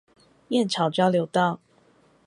[0.47, 1.59] 燕巢交流道